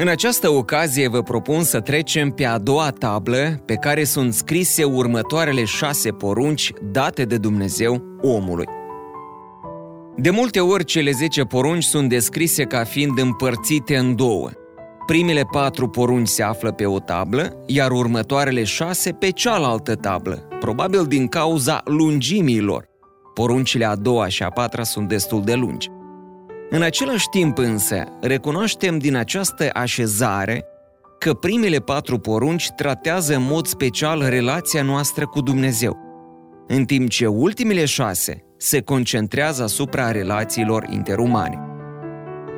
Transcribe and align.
În 0.00 0.08
această 0.08 0.50
ocazie 0.50 1.08
vă 1.08 1.22
propun 1.22 1.62
să 1.62 1.80
trecem 1.80 2.30
pe 2.30 2.44
a 2.44 2.58
doua 2.58 2.90
tablă 2.90 3.62
pe 3.64 3.74
care 3.74 4.04
sunt 4.04 4.34
scrise 4.34 4.84
următoarele 4.84 5.64
șase 5.64 6.10
porunci 6.10 6.72
date 6.92 7.24
de 7.24 7.36
Dumnezeu 7.36 8.02
omului. 8.20 8.66
De 10.16 10.30
multe 10.30 10.60
ori 10.60 10.84
cele 10.84 11.10
zece 11.10 11.42
porunci 11.42 11.82
sunt 11.82 12.08
descrise 12.08 12.64
ca 12.64 12.84
fiind 12.84 13.18
împărțite 13.18 13.96
în 13.96 14.16
două. 14.16 14.50
Primele 15.06 15.42
patru 15.52 15.88
porunci 15.88 16.28
se 16.28 16.42
află 16.42 16.72
pe 16.72 16.86
o 16.86 16.98
tablă, 16.98 17.62
iar 17.66 17.90
următoarele 17.90 18.64
șase 18.64 19.12
pe 19.12 19.30
cealaltă 19.30 19.94
tablă, 19.94 20.34
probabil 20.60 21.04
din 21.04 21.26
cauza 21.26 21.82
lungimii 21.84 22.60
lor. 22.60 22.88
Poruncile 23.34 23.84
a 23.84 23.94
doua 23.94 24.28
și 24.28 24.42
a 24.42 24.48
patra 24.48 24.82
sunt 24.82 25.08
destul 25.08 25.44
de 25.44 25.54
lungi. 25.54 25.90
În 26.70 26.82
același 26.82 27.28
timp 27.28 27.58
însă, 27.58 28.04
recunoaștem 28.20 28.98
din 28.98 29.16
această 29.16 29.70
așezare 29.72 30.64
că 31.18 31.34
primele 31.34 31.78
patru 31.78 32.18
porunci 32.18 32.70
tratează 32.76 33.34
în 33.34 33.42
mod 33.42 33.66
special 33.66 34.28
relația 34.28 34.82
noastră 34.82 35.26
cu 35.26 35.40
Dumnezeu, 35.40 35.96
în 36.66 36.84
timp 36.84 37.08
ce 37.08 37.26
ultimele 37.26 37.84
șase 37.84 38.44
se 38.56 38.80
concentrează 38.80 39.62
asupra 39.62 40.10
relațiilor 40.10 40.86
interumane. 40.90 41.58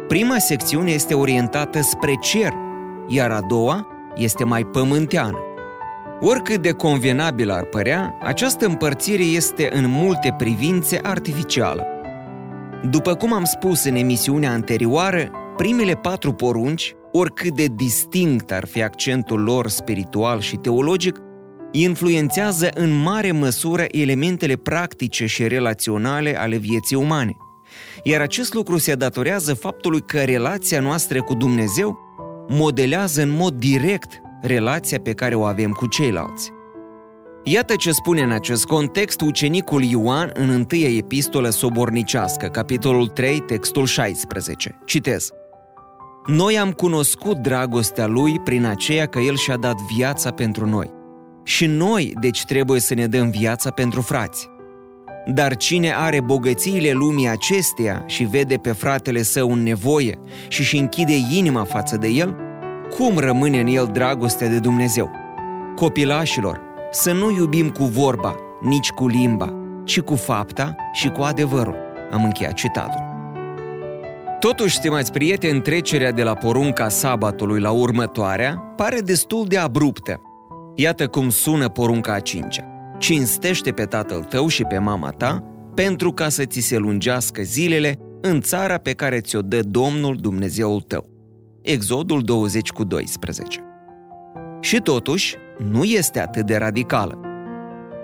Prima 0.09 0.39
secțiune 0.39 0.91
este 0.91 1.15
orientată 1.15 1.81
spre 1.81 2.15
cer, 2.21 2.53
iar 3.09 3.31
a 3.31 3.41
doua 3.41 3.87
este 4.15 4.45
mai 4.45 4.65
pământeană. 4.65 5.39
Oricât 6.21 6.63
de 6.63 6.73
convenabil 6.73 7.51
ar 7.51 7.65
părea, 7.65 8.19
această 8.23 8.67
împărțire 8.67 9.23
este 9.23 9.69
în 9.73 9.85
multe 9.89 10.35
privințe 10.39 11.01
artificială. 11.03 11.85
După 12.89 13.15
cum 13.15 13.33
am 13.33 13.45
spus 13.45 13.85
în 13.85 13.95
emisiunea 13.95 14.51
anterioară, 14.53 15.31
primele 15.57 15.95
patru 15.95 16.33
porunci, 16.33 16.95
oricât 17.13 17.55
de 17.55 17.67
distinct 17.77 18.53
ar 18.53 18.67
fi 18.67 18.83
accentul 18.83 19.43
lor 19.43 19.69
spiritual 19.69 20.41
și 20.41 20.57
teologic, 20.57 21.21
influențează 21.71 22.71
în 22.75 23.03
mare 23.03 23.33
măsură 23.33 23.85
elementele 23.91 24.57
practice 24.57 25.27
și 25.27 25.49
relaționale 25.49 26.39
ale 26.39 26.57
vieții 26.57 26.97
umane. 26.97 27.37
Iar 28.03 28.21
acest 28.21 28.55
lucru 28.55 28.79
se 28.79 28.95
datorează 28.95 29.55
faptului 29.55 30.01
că 30.01 30.19
relația 30.19 30.81
noastră 30.81 31.23
cu 31.23 31.35
Dumnezeu 31.35 31.99
modelează 32.49 33.23
în 33.23 33.31
mod 33.31 33.55
direct 33.55 34.21
relația 34.43 35.01
pe 35.01 35.13
care 35.13 35.35
o 35.35 35.43
avem 35.43 35.71
cu 35.71 35.87
ceilalți. 35.87 36.53
Iată 37.45 37.75
ce 37.77 37.93
spune 37.93 38.23
în 38.23 38.31
acest 38.31 38.65
context 38.65 39.21
ucenicul 39.21 39.83
Ioan 39.83 40.31
în 40.35 40.49
întâia 40.49 40.89
epistolă 40.97 41.49
sobornicească, 41.49 42.47
capitolul 42.47 43.07
3, 43.07 43.41
textul 43.41 43.87
16. 43.87 44.79
Citez. 44.85 45.31
Noi 46.27 46.59
am 46.59 46.73
cunoscut 46.73 47.37
dragostea 47.37 48.07
lui 48.07 48.39
prin 48.39 48.65
aceea 48.65 49.07
că 49.07 49.19
el 49.19 49.37
și-a 49.37 49.57
dat 49.57 49.77
viața 49.97 50.31
pentru 50.31 50.67
noi. 50.67 50.91
Și 51.45 51.67
noi, 51.67 52.15
deci, 52.21 52.45
trebuie 52.45 52.81
să 52.81 52.95
ne 52.95 53.07
dăm 53.07 53.31
viața 53.31 53.71
pentru 53.71 54.01
frați. 54.01 54.49
Dar 55.27 55.57
cine 55.57 55.93
are 55.97 56.21
bogățiile 56.21 56.91
lumii 56.91 57.29
acesteia 57.29 58.05
și 58.07 58.25
vede 58.25 58.57
pe 58.57 58.73
fratele 58.73 59.23
său 59.23 59.53
în 59.53 59.63
nevoie 59.63 60.19
și 60.49 60.63
și 60.63 60.77
închide 60.77 61.15
inima 61.31 61.65
față 61.65 61.97
de 61.97 62.09
el, 62.09 62.37
cum 62.97 63.19
rămâne 63.19 63.61
în 63.61 63.67
el 63.67 63.89
dragostea 63.93 64.49
de 64.49 64.59
Dumnezeu? 64.59 65.11
Copilașilor, 65.75 66.70
să 66.91 67.13
nu 67.13 67.31
iubim 67.31 67.71
cu 67.71 67.85
vorba, 67.85 68.37
nici 68.61 68.91
cu 68.91 69.07
limba, 69.07 69.55
ci 69.85 70.01
cu 70.01 70.15
fapta 70.15 70.75
și 70.93 71.09
cu 71.09 71.23
adevărul. 71.23 71.77
Am 72.11 72.25
încheiat 72.25 72.53
citatul. 72.53 73.09
Totuși, 74.41 74.77
stimați 74.77 75.13
prieteni, 75.13 75.61
trecerea 75.61 76.13
de 76.13 76.23
la 76.23 76.35
porunca 76.35 76.89
sabatului 76.89 77.61
la 77.61 77.71
următoarea 77.71 78.57
pare 78.77 79.01
destul 79.01 79.45
de 79.47 79.57
abruptă. 79.57 80.21
Iată 80.75 81.07
cum 81.07 81.29
sună 81.29 81.69
porunca 81.69 82.13
a 82.13 82.21
cincea. 82.21 82.65
Cinstește 82.99 83.73
pe 83.73 83.85
tatăl 83.85 84.23
tău 84.23 84.47
și 84.47 84.65
pe 84.65 84.79
mama 84.79 85.11
ta, 85.11 85.45
pentru 85.75 86.13
ca 86.13 86.29
să 86.29 86.45
ți 86.45 86.61
se 86.61 86.77
lungească 86.77 87.43
zilele 87.43 87.99
în 88.21 88.41
țara 88.41 88.77
pe 88.77 88.93
care 88.93 89.21
ți-o 89.21 89.43
dă 89.43 89.61
Domnul 89.61 90.17
Dumnezeul 90.17 90.81
tău. 90.81 91.09
Exodul 91.63 92.23
20 92.23 92.71
cu 92.71 92.85
12. 92.85 93.70
Și 94.61 94.81
totuși, 94.81 95.37
nu 95.71 95.85
este 95.85 96.21
atât 96.21 96.47
de 96.47 96.57
radicală. 96.57 97.19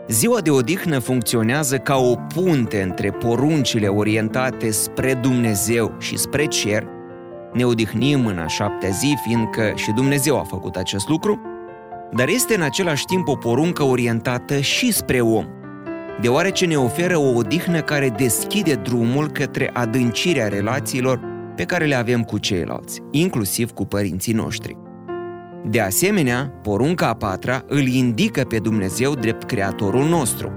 Ziua 0.09 0.41
de 0.41 0.51
odihnă 0.51 0.99
funcționează 0.99 1.77
ca 1.77 1.97
o 1.97 2.15
punte 2.35 2.83
între 2.83 3.11
poruncile 3.11 3.87
orientate 3.87 4.71
spre 4.71 5.15
Dumnezeu 5.15 5.95
și 5.99 6.17
spre 6.17 6.47
cer. 6.47 6.87
Ne 7.53 7.65
odihnim 7.65 8.27
în 8.27 8.39
a 8.39 8.47
șaptea 8.47 8.89
zi, 8.89 9.17
fiindcă 9.25 9.73
și 9.75 9.93
Dumnezeu 9.93 10.39
a 10.39 10.43
făcut 10.43 10.77
acest 10.77 11.09
lucru, 11.09 11.41
dar 12.13 12.29
este 12.29 12.55
în 12.55 12.63
același 12.63 13.05
timp 13.05 13.29
o 13.29 13.37
poruncă 13.37 13.83
orientată 13.83 14.61
și 14.61 14.93
spre 14.93 15.21
om, 15.21 15.47
deoarece 16.21 16.67
ne 16.67 16.77
oferă 16.77 17.17
o 17.17 17.37
odihnă 17.37 17.81
care 17.81 18.09
deschide 18.09 18.75
drumul 18.75 19.31
către 19.31 19.71
adâncirea 19.73 20.49
relațiilor 20.49 21.21
pe 21.57 21.65
care 21.65 21.85
le 21.85 21.95
avem 21.95 22.23
cu 22.23 22.39
ceilalți, 22.39 23.01
inclusiv 23.11 23.71
cu 23.71 23.85
părinții 23.85 24.33
noștri. 24.33 24.86
De 25.71 25.81
asemenea, 25.81 26.47
porunca 26.63 27.09
a 27.09 27.15
patra 27.15 27.65
îl 27.69 27.87
indică 27.87 28.45
pe 28.45 28.59
Dumnezeu 28.59 29.15
drept 29.15 29.45
creatorul 29.45 30.09
nostru. 30.09 30.53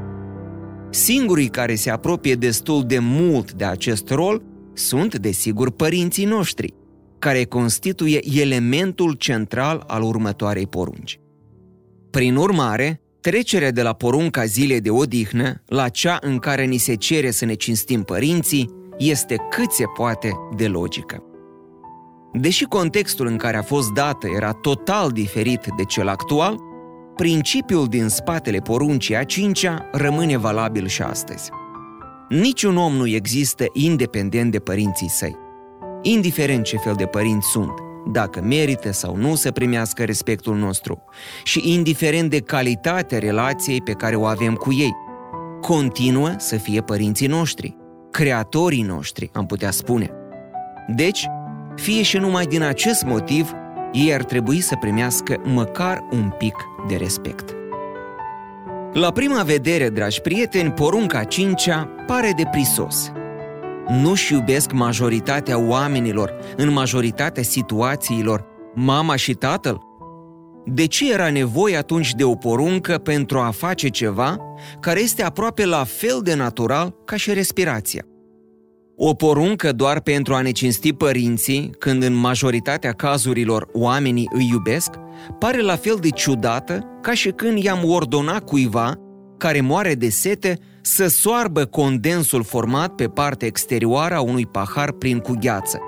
Singurii 0.90 1.48
care 1.48 1.76
se 1.76 1.90
apropie 1.90 2.36
destul 2.36 2.84
de 2.88 3.00
mult 3.00 3.52
de 3.52 3.66
acest 3.66 4.10
rol 4.10 4.44
sunt, 4.74 5.16
desigur, 5.16 5.72
părinții 5.72 6.26
noștri, 6.26 6.74
care 7.20 7.44
constituie 7.44 8.20
elementul 8.42 9.14
central 9.14 9.84
al 9.88 10.04
următoarei 10.04 10.68
porunci. 10.68 11.20
Prin 12.12 12.36
urmare, 12.36 13.02
trecerea 13.22 13.72
de 13.72 13.82
la 13.82 13.94
porunca 13.94 14.46
zilei 14.46 14.82
de 14.82 14.90
odihnă 14.90 15.64
la 15.66 15.90
cea 15.90 16.18
în 16.22 16.38
care 16.38 16.66
ni 16.66 16.78
se 16.78 16.94
cere 16.94 17.32
să 17.32 17.46
ne 17.46 17.54
cinstim 17.54 18.02
părinții 18.02 18.70
este 18.98 19.36
cât 19.50 19.72
se 19.72 19.84
poate 19.98 20.32
de 20.56 20.68
logică. 20.68 21.24
Deși 22.34 22.64
contextul 22.64 23.28
în 23.28 23.38
care 23.38 23.58
a 23.58 23.62
fost 23.62 23.92
dată 23.92 24.28
era 24.36 24.52
total 24.52 25.12
diferit 25.12 25.66
de 25.78 25.84
cel 25.84 26.08
actual, 26.08 26.58
principiul 27.16 27.88
din 27.88 28.08
spatele 28.08 28.58
poruncii 28.58 29.16
a 29.16 29.24
cincea 29.24 29.90
rămâne 29.92 30.38
valabil 30.38 30.88
și 30.88 31.02
astăzi. 31.02 31.50
Niciun 32.30 32.78
om 32.78 32.94
nu 32.94 33.08
există 33.08 33.66
independent 33.74 34.52
de 34.52 34.60
părinții 34.60 35.10
săi. 35.10 35.36
Indiferent 36.02 36.64
ce 36.64 36.78
fel 36.78 36.94
de 36.94 37.06
părinți 37.06 37.48
sunt, 37.48 37.72
dacă 38.12 38.42
merită 38.42 38.92
sau 38.92 39.16
nu 39.16 39.36
să 39.36 39.52
primească 39.52 40.04
respectul 40.04 40.56
nostru 40.56 41.04
și 41.44 41.74
indiferent 41.74 42.30
de 42.30 42.40
calitatea 42.40 43.20
relației 43.20 43.82
pe 43.82 43.92
care 43.92 44.16
o 44.16 44.26
avem 44.26 44.54
cu 44.54 44.74
ei, 44.74 44.96
continuă 45.62 46.34
să 46.38 46.56
fie 46.56 46.82
părinții 46.82 47.28
noștri, 47.28 47.78
creatorii 48.12 48.82
noștri, 48.82 49.30
am 49.34 49.46
putea 49.46 49.72
spune. 49.72 50.12
Deci, 50.88 51.28
fie 51.80 52.02
și 52.02 52.18
numai 52.18 52.46
din 52.46 52.62
acest 52.62 53.04
motiv, 53.04 53.52
ei 53.92 54.14
ar 54.14 54.24
trebui 54.24 54.60
să 54.60 54.76
primească 54.80 55.42
măcar 55.44 56.08
un 56.12 56.34
pic 56.38 56.56
de 56.88 56.96
respect. 56.96 57.54
La 58.94 59.12
prima 59.12 59.44
vedere, 59.44 59.90
dragi 59.90 60.22
prieteni, 60.22 60.72
porunca 60.72 61.24
cincea 61.24 61.90
pare 62.08 62.34
de 62.36 62.44
prisos. 62.52 63.12
Nu-și 63.88 64.34
iubesc 64.34 64.72
majoritatea 64.72 65.60
oamenilor, 65.60 66.34
în 66.58 66.72
majoritatea 66.72 67.44
situațiilor, 67.44 68.46
mama 68.76 69.16
și 69.16 69.34
tatăl? 69.34 69.82
De 70.66 70.86
ce 70.86 71.14
era 71.14 71.30
nevoie 71.30 71.78
atunci 71.78 72.14
de 72.14 72.24
o 72.24 72.36
poruncă 72.36 72.98
pentru 72.98 73.40
a 73.40 73.52
face 73.52 73.88
ceva 73.88 74.38
care 74.80 75.00
este 75.00 75.24
aproape 75.24 75.66
la 75.66 75.84
fel 75.84 76.20
de 76.24 76.36
natural 76.36 76.96
ca 77.06 77.16
și 77.16 77.34
respirația? 77.34 78.04
O 79.02 79.14
poruncă 79.14 79.72
doar 79.72 80.00
pentru 80.00 80.34
a 80.34 80.42
ne 80.42 80.52
cinsti 80.52 80.94
părinții, 80.94 81.72
când 81.78 82.04
în 82.04 82.14
majoritatea 82.14 82.92
cazurilor 82.92 83.68
oamenii 83.74 84.30
îi 84.34 84.48
iubesc, 84.52 84.90
pare 85.40 85.62
la 85.62 85.76
fel 85.76 85.98
de 86.02 86.10
ciudată 86.10 87.00
ca 87.02 87.14
și 87.14 87.30
când 87.30 87.64
i-am 87.64 87.84
ordonat 87.84 88.44
cuiva 88.44 88.96
care 89.38 89.62
moare 89.62 89.94
de 89.96 90.10
sete 90.10 90.60
să 90.82 91.08
soarbă 91.08 91.66
condensul 91.66 92.44
format 92.44 92.96
pe 92.96 93.08
partea 93.08 93.48
exterioară 93.48 94.16
a 94.16 94.22
unui 94.22 94.46
pahar 94.46 94.92
prin 94.92 95.20
cu 95.20 95.34
gheață, 95.40 95.80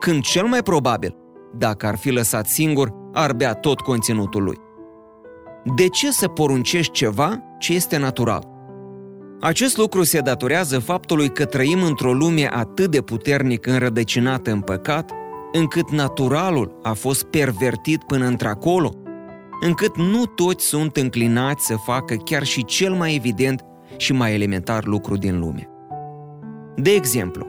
când 0.00 0.22
cel 0.22 0.44
mai 0.44 0.62
probabil 0.62 1.16
dacă 1.58 1.86
ar 1.86 1.96
fi 1.96 2.10
lăsat 2.10 2.46
singur, 2.46 2.92
ar 3.12 3.32
bea 3.32 3.54
tot 3.54 3.80
conținutul 3.80 4.42
lui. 4.42 4.56
De 5.76 5.88
ce 5.88 6.10
să 6.10 6.28
poruncești 6.28 6.92
ceva 6.92 7.42
ce 7.58 7.72
este 7.72 7.96
natural? 7.96 8.49
Acest 9.40 9.76
lucru 9.76 10.02
se 10.02 10.20
datorează 10.20 10.78
faptului 10.78 11.28
că 11.28 11.44
trăim 11.44 11.82
într-o 11.82 12.12
lume 12.12 12.48
atât 12.52 12.90
de 12.90 13.00
puternic 13.00 13.66
înrădăcinată 13.66 14.50
în 14.50 14.60
păcat, 14.60 15.10
încât 15.52 15.90
naturalul 15.90 16.78
a 16.82 16.92
fost 16.92 17.24
pervertit 17.24 18.04
până 18.04 18.26
într-acolo, 18.26 18.94
încât 19.60 19.96
nu 19.96 20.24
toți 20.24 20.66
sunt 20.66 20.96
înclinați 20.96 21.66
să 21.66 21.74
facă 21.84 22.14
chiar 22.14 22.44
și 22.44 22.64
cel 22.64 22.92
mai 22.92 23.14
evident 23.14 23.64
și 23.96 24.12
mai 24.12 24.34
elementar 24.34 24.84
lucru 24.84 25.16
din 25.16 25.38
lume. 25.38 25.68
De 26.76 26.90
exemplu, 26.90 27.46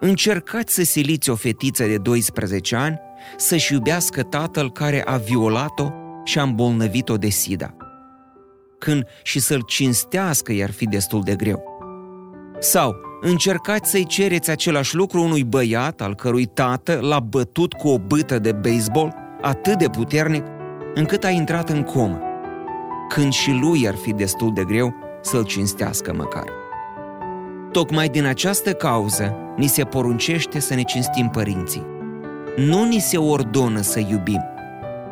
încercați 0.00 0.74
să 0.74 0.82
siliți 0.82 1.30
o 1.30 1.34
fetiță 1.34 1.84
de 1.84 1.96
12 1.96 2.76
ani 2.76 2.98
să-și 3.36 3.72
iubească 3.72 4.22
tatăl 4.22 4.72
care 4.72 5.02
a 5.04 5.16
violat-o 5.16 5.90
și 6.24 6.38
a 6.38 6.42
îmbolnăvit-o 6.42 7.16
de 7.16 7.28
sida. 7.28 7.74
Când 8.80 9.06
și 9.22 9.40
să-l 9.40 9.62
cinstească 9.66 10.52
i-ar 10.52 10.70
fi 10.70 10.84
destul 10.86 11.22
de 11.22 11.34
greu. 11.34 11.62
Sau 12.58 12.94
încercați 13.20 13.90
să-i 13.90 14.06
cereți 14.06 14.50
același 14.50 14.94
lucru 14.94 15.22
unui 15.22 15.44
băiat 15.44 16.00
al 16.00 16.14
cărui 16.14 16.46
tată 16.46 16.98
l-a 17.02 17.20
bătut 17.20 17.72
cu 17.72 17.88
o 17.88 17.98
bâtă 17.98 18.38
de 18.38 18.52
baseball 18.52 19.14
atât 19.42 19.78
de 19.78 19.88
puternic 19.88 20.44
încât 20.94 21.24
a 21.24 21.30
intrat 21.30 21.68
în 21.68 21.82
comă, 21.82 22.20
când 23.08 23.32
și 23.32 23.50
lui 23.50 23.88
ar 23.88 23.94
fi 23.94 24.12
destul 24.12 24.52
de 24.54 24.64
greu 24.64 24.94
să-l 25.22 25.44
cinstească 25.44 26.14
măcar. 26.14 26.46
Tocmai 27.72 28.08
din 28.08 28.24
această 28.24 28.72
cauză 28.72 29.36
ni 29.56 29.66
se 29.66 29.84
poruncește 29.84 30.58
să 30.58 30.74
ne 30.74 30.82
cinstim 30.82 31.28
părinții. 31.28 31.86
Nu 32.56 32.84
ni 32.84 32.98
se 32.98 33.18
ordonă 33.18 33.80
să 33.80 33.98
iubim, 33.98 34.44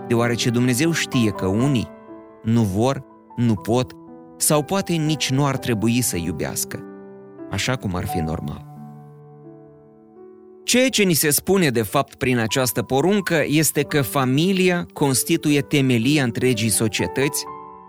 deoarece 0.06 0.50
Dumnezeu 0.50 0.92
știe 0.92 1.30
că 1.30 1.46
unii 1.46 1.88
nu 2.42 2.62
vor, 2.62 3.02
nu 3.38 3.54
pot 3.54 3.92
sau 4.36 4.62
poate 4.62 4.92
nici 4.92 5.30
nu 5.30 5.46
ar 5.46 5.56
trebui 5.56 6.00
să 6.00 6.16
iubească, 6.16 6.82
așa 7.50 7.76
cum 7.76 7.94
ar 7.94 8.06
fi 8.06 8.18
normal. 8.18 8.66
Ceea 10.64 10.88
ce 10.88 11.02
ni 11.02 11.12
se 11.12 11.30
spune 11.30 11.68
de 11.68 11.82
fapt 11.82 12.14
prin 12.14 12.38
această 12.38 12.82
poruncă 12.82 13.44
este 13.46 13.82
că 13.82 14.02
familia 14.02 14.86
constituie 14.92 15.60
temelia 15.60 16.22
întregii 16.22 16.68
societăți 16.68 17.44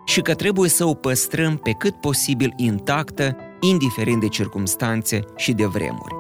și 0.05 0.21
că 0.21 0.33
trebuie 0.33 0.69
să 0.69 0.85
o 0.85 0.93
păstrăm 0.93 1.57
pe 1.57 1.71
cât 1.71 1.95
posibil 1.95 2.53
intactă, 2.55 3.35
indiferent 3.59 4.21
de 4.21 4.27
circumstanțe 4.27 5.19
și 5.35 5.53
de 5.53 5.65
vremuri. 5.65 6.13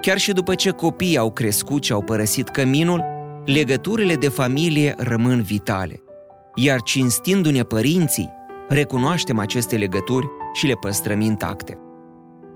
Chiar 0.00 0.18
și 0.18 0.32
după 0.32 0.54
ce 0.54 0.70
copiii 0.70 1.18
au 1.18 1.32
crescut 1.32 1.84
și 1.84 1.92
au 1.92 2.02
părăsit 2.02 2.48
căminul, 2.48 3.04
legăturile 3.44 4.14
de 4.14 4.28
familie 4.28 4.94
rămân 4.98 5.42
vitale. 5.42 6.00
Iar 6.58 6.82
cinstindu-ne 6.82 7.62
părinții, 7.62 8.32
recunoaștem 8.68 9.38
aceste 9.38 9.76
legături 9.76 10.26
și 10.52 10.66
le 10.66 10.74
păstrăm 10.74 11.20
intacte. 11.20 11.78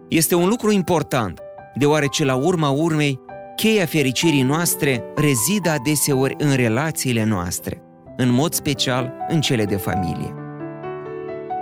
Este 0.08 0.34
un 0.34 0.48
lucru 0.48 0.72
important, 0.72 1.40
deoarece 1.74 2.24
la 2.24 2.34
urma 2.34 2.68
urmei, 2.68 3.20
cheia 3.56 3.86
fericirii 3.86 4.42
noastre 4.42 5.04
rezidă 5.16 5.70
adeseori 5.70 6.34
în 6.38 6.54
relațiile 6.54 7.24
noastre, 7.24 7.82
în 8.16 8.30
mod 8.30 8.52
special 8.52 9.12
în 9.28 9.40
cele 9.40 9.64
de 9.64 9.76
familie. 9.76 10.34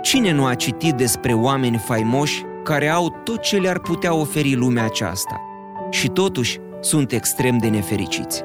Cine 0.01 0.31
nu 0.31 0.45
a 0.45 0.55
citit 0.55 0.93
despre 0.93 1.33
oameni 1.33 1.77
faimoși 1.77 2.43
care 2.63 2.87
au 2.87 3.09
tot 3.23 3.39
ce 3.39 3.57
le-ar 3.57 3.79
putea 3.79 4.13
oferi 4.13 4.55
lumea 4.55 4.83
aceasta 4.83 5.41
și 5.89 6.07
totuși 6.07 6.59
sunt 6.79 7.11
extrem 7.11 7.57
de 7.57 7.67
nefericiți? 7.67 8.43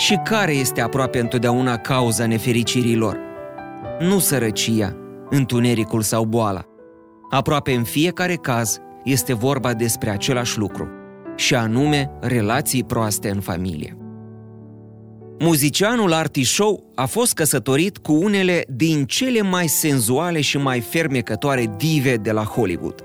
Și 0.00 0.20
care 0.24 0.52
este 0.52 0.80
aproape 0.80 1.18
întotdeauna 1.18 1.76
cauza 1.76 2.26
nefericirii 2.26 2.96
lor? 2.96 3.18
Nu 3.98 4.18
sărăcia, 4.18 4.96
întunericul 5.30 6.02
sau 6.02 6.24
boala. 6.24 6.64
Aproape 7.30 7.72
în 7.72 7.82
fiecare 7.82 8.34
caz 8.34 8.78
este 9.04 9.34
vorba 9.34 9.74
despre 9.74 10.10
același 10.10 10.58
lucru, 10.58 10.88
și 11.36 11.54
anume 11.54 12.10
relații 12.20 12.84
proaste 12.84 13.30
în 13.30 13.40
familie. 13.40 13.96
Muzicianul 15.38 16.12
Artie 16.12 16.44
Show 16.44 16.92
a 16.94 17.06
fost 17.06 17.34
căsătorit 17.34 17.98
cu 17.98 18.12
unele 18.12 18.64
din 18.68 19.04
cele 19.04 19.42
mai 19.42 19.66
senzuale 19.66 20.40
și 20.40 20.58
mai 20.58 20.80
fermecătoare 20.80 21.74
dive 21.76 22.14
de 22.14 22.30
la 22.30 22.42
Hollywood. 22.42 23.04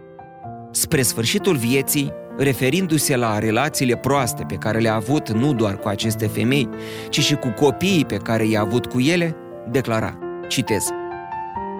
Spre 0.72 1.02
sfârșitul 1.02 1.56
vieții, 1.56 2.12
referindu-se 2.38 3.16
la 3.16 3.40
relațiile 3.40 3.96
proaste 3.96 4.44
pe 4.48 4.56
care 4.56 4.80
le-a 4.80 4.96
avut 4.96 5.32
nu 5.32 5.54
doar 5.54 5.78
cu 5.78 5.88
aceste 5.88 6.28
femei, 6.28 6.70
ci 7.10 7.20
și 7.20 7.36
cu 7.36 7.50
copiii 7.50 8.06
pe 8.06 8.18
care 8.18 8.48
i-a 8.48 8.62
avut 8.62 8.86
cu 8.86 9.00
ele, 9.00 9.36
declara, 9.72 10.18
citez, 10.48 10.88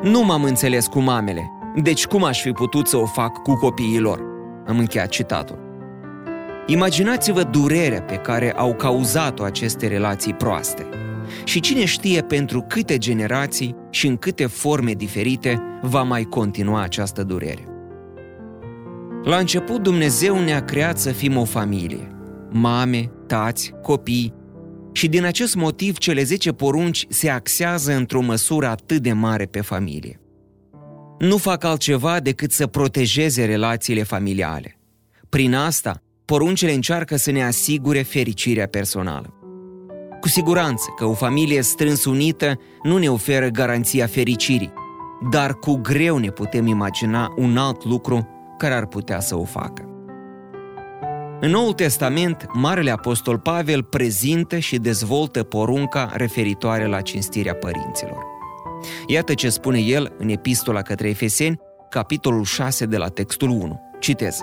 Nu 0.04 0.24
m-am 0.24 0.44
înțeles 0.44 0.88
cu 0.88 1.00
mamele, 1.00 1.52
deci 1.82 2.06
cum 2.06 2.24
aș 2.24 2.42
fi 2.42 2.52
putut 2.52 2.88
să 2.88 2.98
o 2.98 3.06
fac 3.06 3.42
cu 3.42 3.54
copiii 3.54 4.00
lor? 4.00 4.22
Am 4.68 4.80
încheiat 4.80 5.10
citatul. 5.10 5.64
Imaginați-vă 6.68 7.44
durerea 7.44 8.02
pe 8.02 8.16
care 8.16 8.52
au 8.52 8.74
cauzat-o 8.74 9.44
aceste 9.44 9.88
relații 9.88 10.34
proaste. 10.34 10.86
Și 11.44 11.60
cine 11.60 11.86
știe 11.86 12.22
pentru 12.22 12.66
câte 12.68 12.98
generații 12.98 13.76
și 13.90 14.08
în 14.08 14.18
câte 14.18 14.46
forme 14.46 14.92
diferite 14.92 15.62
va 15.82 16.04
mai 16.04 16.24
continua 16.24 16.82
această 16.82 17.24
durere. 17.24 17.75
La 19.26 19.38
început 19.38 19.82
Dumnezeu 19.82 20.40
ne-a 20.40 20.64
creat 20.64 20.98
să 20.98 21.12
fim 21.12 21.38
o 21.38 21.46
familie, 21.46 22.16
mame, 22.50 23.12
tați, 23.28 23.74
copii, 23.82 24.34
și 24.92 25.08
din 25.08 25.26
acest 25.26 25.56
motiv 25.56 25.98
cele 25.98 26.24
10 26.24 26.52
porunci 26.52 27.06
se 27.10 27.30
axează 27.30 27.94
într-o 27.94 28.22
măsură 28.22 28.68
atât 28.68 29.02
de 29.02 29.14
mare 29.14 29.46
pe 29.46 29.62
familie. 29.62 30.20
Nu 31.20 31.38
fac 31.38 31.64
altceva 31.64 32.20
decât 32.20 32.52
să 32.52 32.68
protejeze 32.68 33.46
relațiile 33.46 34.04
familiale. 34.04 34.80
Prin 35.30 35.56
asta, 35.56 36.02
poruncile 36.26 36.74
încearcă 36.74 37.16
să 37.16 37.32
ne 37.32 37.44
asigure 37.44 38.02
fericirea 38.02 38.68
personală. 38.68 39.34
Cu 40.20 40.28
siguranță 40.28 40.86
că 40.98 41.06
o 41.06 41.14
familie 41.14 41.62
strâns 41.62 42.06
unită 42.06 42.60
nu 42.84 42.98
ne 42.98 43.10
oferă 43.10 43.48
garanția 43.48 44.08
fericirii, 44.08 44.74
dar 45.32 45.54
cu 45.54 45.76
greu 45.76 46.18
ne 46.18 46.30
putem 46.30 46.68
imagina 46.68 47.34
un 47.36 47.58
alt 47.58 47.86
lucru 47.86 48.30
care 48.58 48.74
ar 48.74 48.86
putea 48.86 49.20
să 49.20 49.36
o 49.36 49.44
facă. 49.44 49.90
În 51.40 51.50
Noul 51.50 51.74
Testament, 51.74 52.46
Marele 52.54 52.92
Apostol 52.92 53.40
Pavel 53.40 53.84
prezintă 53.84 54.58
și 54.58 54.78
dezvoltă 54.78 55.44
porunca 55.44 56.12
referitoare 56.14 56.86
la 56.86 57.02
cinstirea 57.02 57.56
părinților. 57.56 58.24
Iată 59.08 59.34
ce 59.34 59.50
spune 59.50 59.80
el 59.80 60.16
în 60.18 60.30
Epistola 60.30 60.82
către 60.82 61.10
Efeseni, 61.10 61.60
capitolul 61.90 62.44
6 62.44 62.86
de 62.86 62.98
la 62.98 63.08
textul 63.08 63.50
1. 63.50 63.82
Citez. 64.00 64.40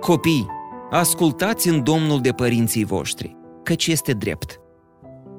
Copii, 0.00 0.46
ascultați 0.90 1.68
în 1.68 1.82
Domnul 1.82 2.20
de 2.20 2.32
părinții 2.32 2.84
voștri, 2.84 3.36
căci 3.62 3.86
este 3.86 4.12
drept. 4.12 4.60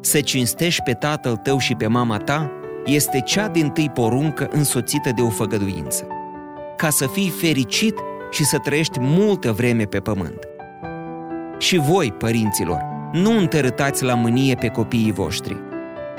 Să 0.02 0.22
cinstești 0.22 0.82
pe 0.82 0.94
tatăl 0.94 1.36
tău 1.36 1.58
și 1.58 1.76
pe 1.76 1.88
mama 1.88 2.18
ta 2.18 2.52
este 2.86 3.22
cea 3.22 3.48
din 3.48 3.70
tâi 3.70 3.90
poruncă 3.90 4.48
însoțită 4.52 5.12
de 5.16 5.22
o 5.22 5.30
făgăduință, 5.30 6.08
ca 6.84 6.90
să 6.90 7.08
fii 7.08 7.30
fericit 7.30 7.96
și 8.32 8.44
să 8.44 8.58
trăiești 8.58 9.00
multă 9.00 9.52
vreme 9.52 9.84
pe 9.84 10.00
pământ. 10.00 10.40
Și 11.58 11.78
voi, 11.78 12.12
părinților, 12.12 12.82
nu 13.14 13.38
întărâtați 13.38 14.04
la 14.04 14.16
mânie 14.16 14.56
pe 14.56 14.68
copiii 14.68 15.12
voștri, 15.12 15.58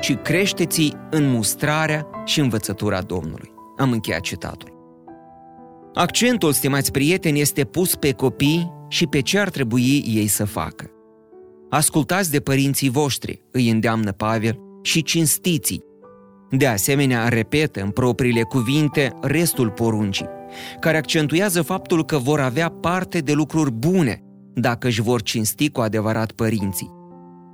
ci 0.00 0.14
creșteți 0.14 0.92
în 1.10 1.30
mustrarea 1.30 2.06
și 2.24 2.40
învățătura 2.40 3.00
Domnului. 3.00 3.52
Am 3.76 3.92
încheiat 3.92 4.20
citatul. 4.20 4.72
Accentul, 5.94 6.52
stimați 6.52 6.90
prieteni, 6.90 7.40
este 7.40 7.64
pus 7.64 7.94
pe 7.94 8.12
copii 8.12 8.72
și 8.88 9.06
pe 9.06 9.20
ce 9.20 9.38
ar 9.38 9.48
trebui 9.48 10.04
ei 10.06 10.26
să 10.26 10.44
facă. 10.44 10.90
Ascultați 11.70 12.30
de 12.30 12.40
părinții 12.40 12.88
voștri, 12.88 13.42
îi 13.50 13.70
îndeamnă 13.70 14.12
Pavel, 14.12 14.58
și 14.82 15.02
cinstiți 15.02 15.80
De 16.50 16.66
asemenea, 16.66 17.28
repetă 17.28 17.82
în 17.82 17.90
propriile 17.90 18.42
cuvinte 18.42 19.12
restul 19.20 19.70
poruncii, 19.70 20.28
care 20.80 20.96
accentuează 20.96 21.62
faptul 21.62 22.04
că 22.04 22.18
vor 22.18 22.40
avea 22.40 22.68
parte 22.68 23.18
de 23.18 23.32
lucruri 23.32 23.72
bune 23.72 24.22
dacă 24.54 24.86
își 24.86 25.02
vor 25.02 25.22
cinsti 25.22 25.70
cu 25.70 25.80
adevărat 25.80 26.32
părinții. 26.32 26.90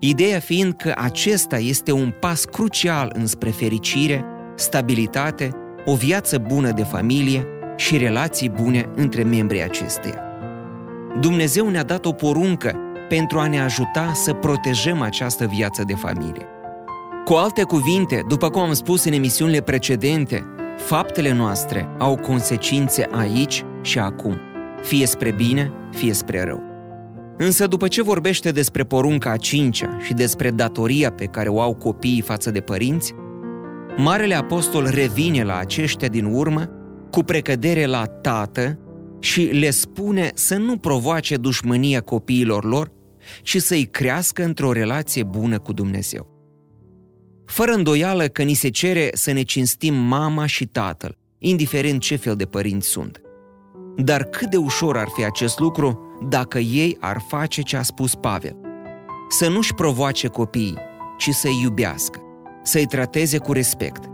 Ideea 0.00 0.38
fiind 0.38 0.72
că 0.72 0.94
acesta 0.96 1.58
este 1.58 1.92
un 1.92 2.12
pas 2.20 2.44
crucial 2.44 3.12
înspre 3.14 3.50
fericire, 3.50 4.24
stabilitate, 4.56 5.50
o 5.84 5.94
viață 5.94 6.38
bună 6.38 6.70
de 6.70 6.82
familie 6.82 7.46
și 7.76 7.96
relații 7.96 8.48
bune 8.48 8.90
între 8.94 9.22
membrii 9.22 9.62
acesteia. 9.62 10.22
Dumnezeu 11.20 11.68
ne-a 11.68 11.82
dat 11.82 12.04
o 12.04 12.12
poruncă 12.12 12.76
pentru 13.08 13.38
a 13.38 13.46
ne 13.46 13.60
ajuta 13.60 14.12
să 14.14 14.32
protejăm 14.32 15.00
această 15.00 15.46
viață 15.46 15.84
de 15.84 15.94
familie. 15.94 16.46
Cu 17.30 17.36
alte 17.36 17.62
cuvinte, 17.62 18.24
după 18.28 18.50
cum 18.50 18.60
am 18.60 18.72
spus 18.72 19.04
în 19.04 19.12
emisiunile 19.12 19.60
precedente, 19.60 20.44
faptele 20.76 21.32
noastre 21.32 21.88
au 21.98 22.16
consecințe 22.16 23.06
aici 23.10 23.64
și 23.82 23.98
acum, 23.98 24.36
fie 24.82 25.06
spre 25.06 25.32
bine, 25.32 25.72
fie 25.92 26.12
spre 26.12 26.44
rău. 26.44 26.62
Însă 27.36 27.66
după 27.66 27.88
ce 27.88 28.02
vorbește 28.02 28.50
despre 28.50 28.84
porunca 28.84 29.30
a 29.30 29.36
cincea 29.36 29.98
și 30.04 30.12
despre 30.12 30.50
datoria 30.50 31.12
pe 31.12 31.24
care 31.24 31.48
o 31.48 31.60
au 31.60 31.74
copiii 31.74 32.20
față 32.20 32.50
de 32.50 32.60
părinți, 32.60 33.14
Marele 33.96 34.34
Apostol 34.34 34.88
revine 34.88 35.42
la 35.42 35.58
aceștia 35.58 36.08
din 36.08 36.24
urmă 36.24 36.70
cu 37.10 37.22
precădere 37.22 37.86
la 37.86 38.04
tată 38.04 38.78
și 39.20 39.40
le 39.42 39.70
spune 39.70 40.30
să 40.34 40.56
nu 40.56 40.76
provoace 40.76 41.36
dușmânia 41.36 42.00
copiilor 42.00 42.64
lor, 42.64 42.92
ci 43.42 43.56
să-i 43.56 43.84
crească 43.84 44.44
într-o 44.44 44.72
relație 44.72 45.22
bună 45.22 45.58
cu 45.58 45.72
Dumnezeu. 45.72 46.29
Fără 47.50 47.72
îndoială 47.72 48.28
că 48.28 48.42
ni 48.42 48.54
se 48.54 48.68
cere 48.68 49.10
să 49.12 49.32
ne 49.32 49.42
cinstim 49.42 49.94
mama 49.94 50.46
și 50.46 50.66
tatăl, 50.66 51.16
indiferent 51.38 52.00
ce 52.00 52.16
fel 52.16 52.36
de 52.36 52.44
părinți 52.44 52.88
sunt. 52.88 53.20
Dar 53.96 54.24
cât 54.24 54.50
de 54.50 54.56
ușor 54.56 54.96
ar 54.96 55.08
fi 55.14 55.24
acest 55.24 55.58
lucru 55.58 56.00
dacă 56.28 56.58
ei 56.58 56.96
ar 57.00 57.24
face 57.28 57.62
ce 57.62 57.76
a 57.76 57.82
spus 57.82 58.14
Pavel. 58.14 58.56
Să 59.28 59.48
nu-și 59.48 59.74
provoace 59.74 60.26
copiii, 60.26 60.78
ci 61.18 61.30
să-i 61.30 61.60
iubească, 61.62 62.20
să-i 62.62 62.86
trateze 62.86 63.38
cu 63.38 63.52
respect, 63.52 64.04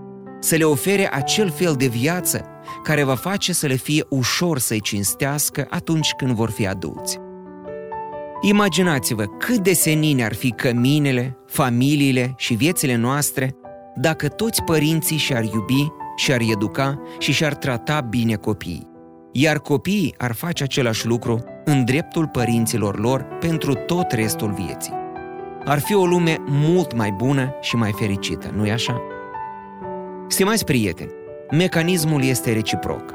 să 0.40 0.56
le 0.56 0.64
ofere 0.64 1.14
acel 1.14 1.50
fel 1.50 1.74
de 1.74 1.86
viață 1.86 2.44
care 2.82 3.02
va 3.02 3.14
face 3.14 3.52
să 3.52 3.66
le 3.66 3.74
fie 3.74 4.04
ușor 4.08 4.58
să-i 4.58 4.80
cinstească 4.80 5.66
atunci 5.70 6.12
când 6.16 6.32
vor 6.32 6.50
fi 6.50 6.66
adulți. 6.66 7.18
Imaginați-vă 8.48 9.24
cât 9.24 9.58
de 9.58 9.72
senine 9.72 10.24
ar 10.24 10.34
fi 10.34 10.50
căminele, 10.50 11.38
familiile 11.46 12.34
și 12.36 12.54
viețile 12.54 12.94
noastre 12.94 13.56
dacă 13.94 14.28
toți 14.28 14.62
părinții 14.62 15.16
și-ar 15.16 15.44
iubi, 15.44 15.86
și-ar 16.16 16.40
educa 16.50 17.02
și 17.18 17.32
și-ar 17.32 17.54
trata 17.54 18.00
bine 18.00 18.34
copiii. 18.34 18.88
Iar 19.32 19.58
copiii 19.58 20.14
ar 20.18 20.32
face 20.32 20.62
același 20.62 21.06
lucru 21.06 21.44
în 21.64 21.84
dreptul 21.84 22.28
părinților 22.28 22.98
lor 22.98 23.22
pentru 23.40 23.74
tot 23.74 24.10
restul 24.10 24.52
vieții. 24.52 24.92
Ar 25.64 25.78
fi 25.78 25.94
o 25.94 26.06
lume 26.06 26.36
mult 26.46 26.94
mai 26.94 27.10
bună 27.10 27.54
și 27.60 27.76
mai 27.76 27.92
fericită, 27.92 28.52
nu-i 28.56 28.70
așa? 28.70 29.02
Stimați 30.28 30.64
prieteni, 30.64 31.10
mecanismul 31.50 32.24
este 32.24 32.52
reciproc. 32.52 33.12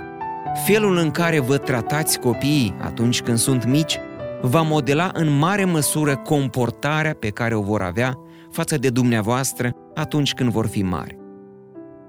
Felul 0.65 0.97
în 0.97 1.11
care 1.11 1.39
vă 1.39 1.57
tratați 1.57 2.19
copiii 2.19 2.75
atunci 2.81 3.21
când 3.21 3.37
sunt 3.37 3.65
mici 3.65 3.99
va 4.41 4.61
modela 4.61 5.09
în 5.13 5.37
mare 5.37 5.65
măsură 5.65 6.15
comportarea 6.15 7.13
pe 7.13 7.29
care 7.29 7.55
o 7.55 7.61
vor 7.61 7.81
avea 7.81 8.17
față 8.51 8.77
de 8.77 8.89
dumneavoastră 8.89 9.71
atunci 9.93 10.33
când 10.33 10.51
vor 10.51 10.67
fi 10.67 10.83
mari. 10.83 11.17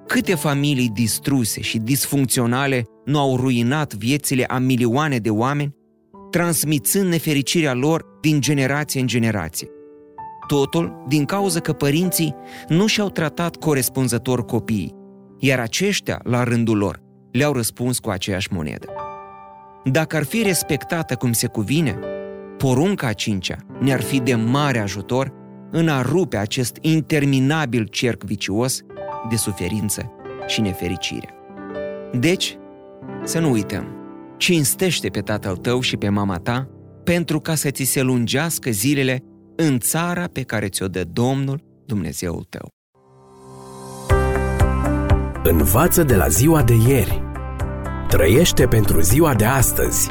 Câte 0.07 0.35
familii 0.35 0.89
distruse 0.89 1.61
și 1.61 1.79
disfuncționale 1.79 2.85
nu 3.05 3.19
au 3.19 3.37
ruinat 3.37 3.95
viețile 3.95 4.45
a 4.45 4.59
milioane 4.59 5.19
de 5.19 5.31
oameni, 5.31 5.75
transmițând 6.31 7.09
nefericirea 7.09 7.75
lor 7.75 8.05
din 8.21 8.41
generație 8.41 9.01
în 9.01 9.07
generație. 9.07 9.69
Totul 10.47 11.05
din 11.09 11.25
cauza 11.25 11.61
că 11.61 11.73
părinții 11.73 12.35
nu 12.69 12.87
și-au 12.87 13.09
tratat 13.11 13.57
corespunzător 13.57 14.45
copiii, 14.45 14.95
iar 15.39 15.59
aceștia, 15.59 16.21
la 16.25 16.43
rândul 16.43 16.77
lor, 16.77 17.03
le-au 17.33 17.53
răspuns 17.53 17.99
cu 17.99 18.11
aceeași 18.11 18.53
monedă. 18.53 18.87
Dacă 19.85 20.17
ar 20.17 20.25
fi 20.25 20.43
respectată 20.43 21.15
cum 21.15 21.33
se 21.33 21.47
cuvine, 21.47 21.99
porunca 22.63 23.07
a 23.07 23.13
cincea 23.13 23.57
ne-ar 23.81 24.01
fi 24.01 24.21
de 24.21 24.35
mare 24.35 24.79
ajutor 24.79 25.33
în 25.71 25.89
a 25.89 26.03
rupe 26.03 26.37
acest 26.37 26.77
interminabil 26.81 27.85
cerc 27.85 28.23
vicios 28.23 28.81
de 29.29 29.37
suferință 29.37 30.13
și 30.47 30.61
nefericire. 30.61 31.29
Deci, 32.13 32.57
să 33.25 33.39
nu 33.39 33.51
uităm, 33.51 33.87
cinstește 34.37 35.09
pe 35.09 35.21
tatăl 35.21 35.57
tău 35.57 35.81
și 35.81 35.97
pe 35.97 36.09
mama 36.09 36.37
ta 36.37 36.69
pentru 37.05 37.41
ca 37.41 37.55
să 37.55 37.71
ți 37.71 37.85
se 37.85 38.03
lungească 38.03 38.71
zilele 38.71 39.23
în 39.57 39.79
țara 39.79 40.25
pe 40.33 40.43
care 40.43 40.69
ți-o 40.69 40.89
dă 40.89 41.05
Domnul 41.05 41.65
Dumnezeul 41.87 42.47
tău. 42.49 42.69
Învață 45.43 46.03
de 46.03 46.17
la 46.17 46.29
ziua 46.29 46.63
de 46.63 46.75
ieri. 46.89 47.23
Trăiește 48.09 48.67
pentru 48.67 49.01
ziua 49.01 49.35
de 49.35 49.45
astăzi. 49.45 50.11